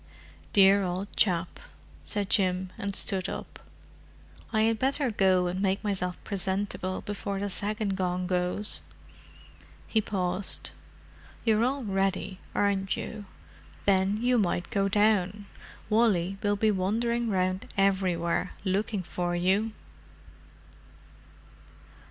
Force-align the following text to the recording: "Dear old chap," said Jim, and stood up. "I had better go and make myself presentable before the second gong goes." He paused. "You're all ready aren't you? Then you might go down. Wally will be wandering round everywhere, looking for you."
"Dear 0.51 0.81
old 0.81 1.15
chap," 1.15 1.59
said 2.03 2.27
Jim, 2.27 2.71
and 2.75 2.95
stood 2.95 3.29
up. 3.29 3.59
"I 4.51 4.63
had 4.63 4.79
better 4.79 5.11
go 5.11 5.45
and 5.45 5.61
make 5.61 5.83
myself 5.83 6.17
presentable 6.23 7.01
before 7.01 7.39
the 7.39 7.51
second 7.51 7.95
gong 7.95 8.25
goes." 8.25 8.81
He 9.85 10.01
paused. 10.01 10.71
"You're 11.45 11.63
all 11.63 11.83
ready 11.83 12.39
aren't 12.55 12.97
you? 12.97 13.25
Then 13.85 14.17
you 14.19 14.39
might 14.39 14.71
go 14.71 14.87
down. 14.89 15.45
Wally 15.87 16.39
will 16.41 16.55
be 16.55 16.71
wandering 16.71 17.29
round 17.29 17.67
everywhere, 17.77 18.53
looking 18.65 19.03
for 19.03 19.35
you." 19.35 19.71